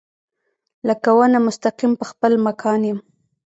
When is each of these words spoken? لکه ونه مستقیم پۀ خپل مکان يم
لکه 0.87 1.09
ونه 1.17 1.39
مستقیم 1.47 1.91
پۀ 1.99 2.03
خپل 2.11 2.31
مکان 2.45 2.81
يم 2.89 2.99